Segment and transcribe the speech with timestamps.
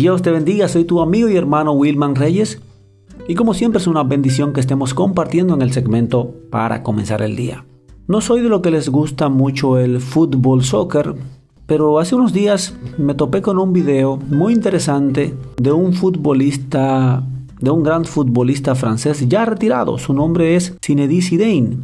[0.00, 2.58] Dios te bendiga, soy tu amigo y hermano Wilman Reyes.
[3.28, 7.36] Y como siempre es una bendición que estemos compartiendo en el segmento para comenzar el
[7.36, 7.66] día.
[8.08, 11.14] No soy de lo que les gusta mucho el fútbol soccer,
[11.66, 17.22] pero hace unos días me topé con un video muy interesante de un futbolista,
[17.60, 19.98] de un gran futbolista francés ya retirado.
[19.98, 21.76] Su nombre es Zinedine Zidane.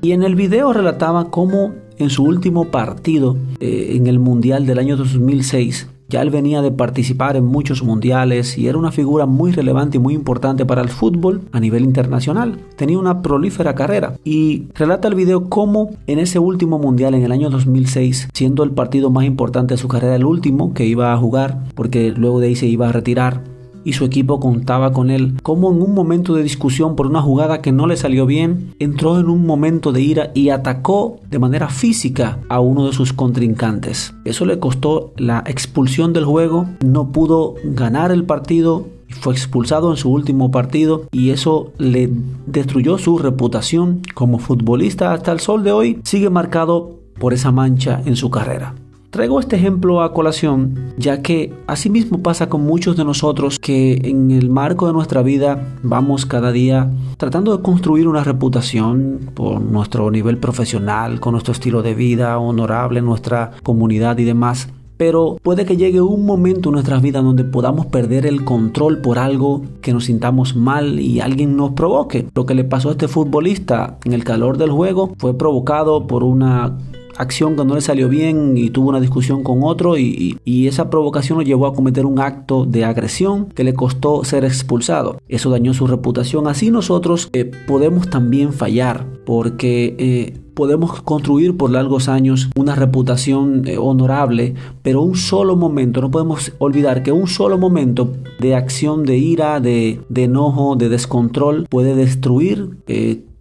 [0.00, 4.78] Y en el video relataba cómo en su último partido eh, en el Mundial del
[4.78, 9.52] año 2006 ya él venía de participar en muchos mundiales y era una figura muy
[9.52, 12.58] relevante y muy importante para el fútbol a nivel internacional.
[12.76, 17.32] Tenía una prolífera carrera y relata el video cómo en ese último mundial en el
[17.32, 21.16] año 2006, siendo el partido más importante de su carrera, el último que iba a
[21.16, 23.53] jugar, porque luego de ahí se iba a retirar,
[23.84, 27.60] y su equipo contaba con él, como en un momento de discusión por una jugada
[27.60, 31.68] que no le salió bien, entró en un momento de ira y atacó de manera
[31.68, 34.14] física a uno de sus contrincantes.
[34.24, 38.86] Eso le costó la expulsión del juego, no pudo ganar el partido
[39.20, 42.10] fue expulsado en su último partido y eso le
[42.46, 48.02] destruyó su reputación como futbolista hasta el sol de hoy sigue marcado por esa mancha
[48.04, 48.74] en su carrera.
[49.14, 54.32] Traigo este ejemplo a colación, ya que asimismo pasa con muchos de nosotros que en
[54.32, 60.10] el marco de nuestra vida vamos cada día tratando de construir una reputación por nuestro
[60.10, 64.68] nivel profesional, con nuestro estilo de vida honorable, nuestra comunidad y demás.
[64.96, 69.20] Pero puede que llegue un momento en nuestras vidas donde podamos perder el control por
[69.20, 72.26] algo que nos sintamos mal y alguien nos provoque.
[72.34, 76.24] Lo que le pasó a este futbolista en el calor del juego fue provocado por
[76.24, 76.78] una
[77.16, 81.38] acción que no le salió bien y tuvo una discusión con otro y, esa provocación
[81.38, 85.18] lo llevó a cometer un acto de agresión que le costó ser expulsado.
[85.28, 86.48] Eso dañó su reputación.
[86.48, 93.66] Así nosotros eh, podemos también fallar porque eh, podemos construir por largos años una reputación
[93.66, 99.04] eh, honorable, pero un solo momento, no podemos olvidar que un solo momento de acción
[99.04, 102.78] de ira, de, enojo, de descontrol puede destruir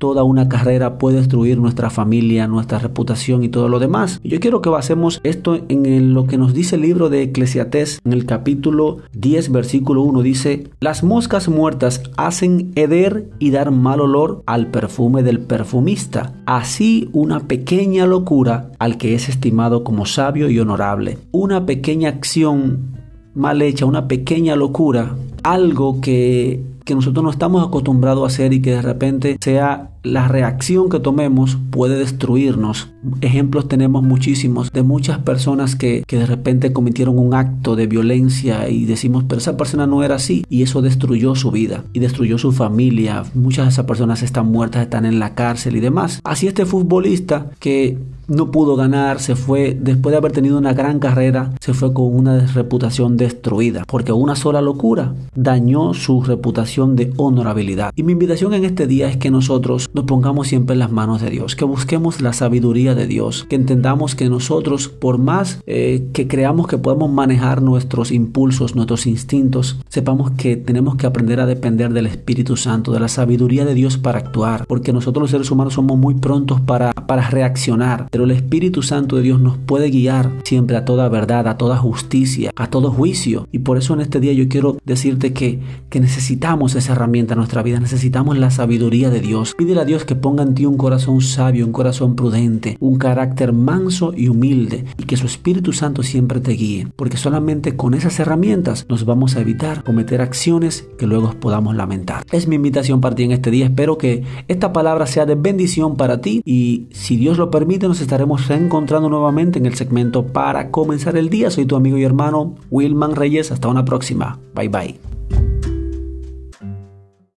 [0.04, 4.20] toda una carrera puede destruir nuestra familia, nuestra reputación y todo lo demás.
[4.22, 8.12] Yo quiero que basemos esto en lo que nos dice el libro de Eclesiastés en
[8.12, 14.44] el capítulo 10 versículo 1 dice, las moscas muertas hacen heder y dar mal olor
[14.46, 16.34] al perfume del perfumista.
[16.46, 21.18] Así una pequeña locura al que es estimado como sabio y honorable.
[21.32, 22.98] Una pequeña acción
[23.36, 28.62] mal hecha, una pequeña locura, algo que que nosotros no estamos acostumbrados a hacer y
[28.62, 32.90] que de repente sea la reacción que tomemos puede destruirnos.
[33.22, 38.70] Ejemplos tenemos muchísimos de muchas personas que, que, de repente cometieron un acto de violencia
[38.70, 42.38] y decimos, pero esa persona no era así y eso destruyó su vida y destruyó
[42.38, 43.24] su familia.
[43.34, 46.20] Muchas de esas personas están muertas, están en la cárcel y demás.
[46.24, 47.98] Así este futbolista que
[48.28, 52.14] no pudo ganar, se fue, después de haber tenido una gran carrera, se fue con
[52.16, 57.92] una reputación destruida, porque una sola locura dañó su reputación de honorabilidad.
[57.96, 61.22] Y mi invitación en este día es que nosotros nos pongamos siempre en las manos
[61.22, 66.08] de Dios, que busquemos la sabiduría de Dios, que entendamos que nosotros, por más eh,
[66.14, 71.46] que creamos que podemos manejar nuestros impulsos, nuestros instintos, sepamos que tenemos que aprender a
[71.46, 75.52] depender del Espíritu Santo, de la sabiduría de Dios para actuar, porque nosotros los seres
[75.52, 79.90] humanos somos muy prontos para, para reaccionar, pero el Espíritu Santo de Dios nos puede
[79.90, 83.48] guiar siempre a toda verdad, a toda justicia, a todo juicio.
[83.52, 87.40] Y por eso en este día yo quiero decirte que, que necesitamos esa herramienta en
[87.40, 89.54] nuestra vida, necesitamos la sabiduría de Dios.
[89.58, 94.14] Pídele Dios que ponga en ti un corazón sabio, un corazón prudente, un carácter manso
[94.16, 98.86] y humilde, y que su Espíritu Santo siempre te guíe, porque solamente con esas herramientas
[98.90, 102.24] nos vamos a evitar cometer acciones que luego podamos lamentar.
[102.32, 103.66] Es mi invitación para ti en este día.
[103.66, 108.02] Espero que esta palabra sea de bendición para ti y si Dios lo permite nos
[108.02, 111.52] estaremos reencontrando nuevamente en el segmento para comenzar el día.
[111.52, 113.52] Soy tu amigo y hermano Wilman Reyes.
[113.52, 114.40] Hasta una próxima.
[114.56, 115.23] Bye bye.